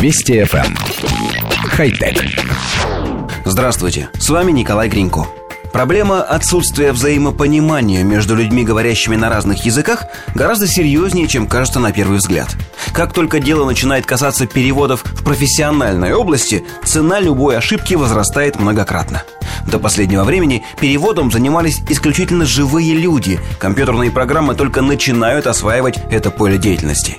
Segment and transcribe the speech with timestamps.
[0.00, 0.64] Вести FM.
[0.64, 0.76] Эм.
[1.70, 2.24] Хай-тек.
[3.44, 5.26] Здравствуйте, с вами Николай Гринько.
[5.72, 10.04] Проблема отсутствия взаимопонимания между людьми, говорящими на разных языках,
[10.36, 12.56] гораздо серьезнее, чем кажется на первый взгляд.
[12.92, 19.24] Как только дело начинает касаться переводов в профессиональной области, цена любой ошибки возрастает многократно.
[19.66, 23.40] До последнего времени переводом занимались исключительно живые люди.
[23.58, 27.18] Компьютерные программы только начинают осваивать это поле деятельности.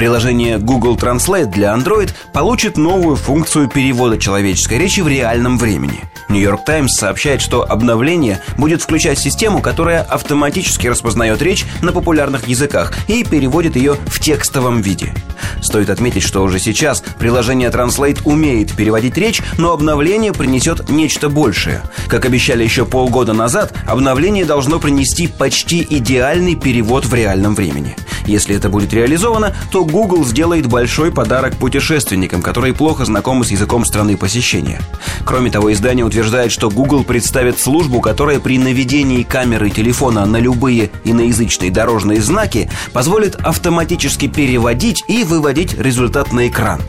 [0.00, 6.00] Приложение Google Translate для Android получит новую функцию перевода человеческой речи в реальном времени.
[6.30, 12.94] York Times сообщает, что обновление будет включать систему, которая автоматически распознает речь на популярных языках
[13.08, 15.12] и переводит ее в текстовом виде.
[15.60, 21.82] Стоит отметить, что уже сейчас приложение Translate умеет переводить речь, но обновление принесет нечто большее.
[22.08, 27.96] Как обещали еще полгода назад, обновление должно принести почти идеальный перевод в реальном времени.
[28.26, 33.84] Если это будет реализовано, то Google сделает большой подарок путешественникам, которые плохо знакомы с языком
[33.84, 34.80] страны посещения.
[35.24, 40.90] Кроме того, издание утверждает, что Google представит службу, которая при наведении камеры телефона на любые
[41.04, 46.80] иноязычные дорожные знаки позволит автоматически переводить и выводить результат на экран.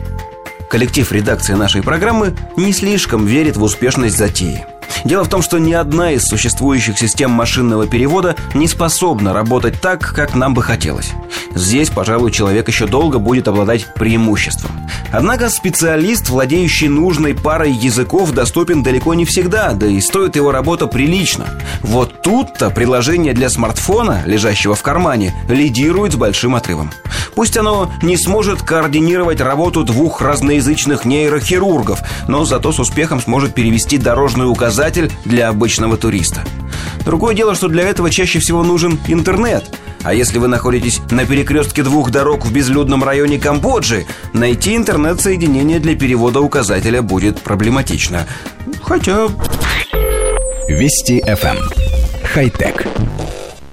[0.70, 4.64] Коллектив редакции нашей программы не слишком верит в успешность затеи.
[5.04, 10.00] Дело в том, что ни одна из существующих систем машинного перевода не способна работать так,
[10.00, 11.12] как нам бы хотелось.
[11.54, 14.70] Здесь, пожалуй, человек еще долго будет обладать преимуществом.
[15.12, 20.86] Однако специалист, владеющий нужной парой языков, доступен далеко не всегда, да и стоит его работа
[20.86, 21.46] прилично.
[21.82, 26.90] Вот тут-то приложение для смартфона, лежащего в кармане, лидирует с большим отрывом.
[27.34, 33.98] Пусть оно не сможет координировать работу двух разноязычных нейрохирургов, но зато с успехом сможет перевести
[33.98, 36.42] дорожный указатель для обычного туриста.
[37.04, 39.64] Другое дело, что для этого чаще всего нужен интернет.
[40.02, 45.96] А если вы находитесь на перекрестке двух дорог в безлюдном районе Камбоджи, найти интернет-соединение для
[45.96, 48.26] перевода указателя будет проблематично.
[48.82, 49.28] Хотя...
[50.68, 51.56] Вести FM.
[51.56, 51.70] Эм.
[52.24, 52.86] Хай-тек.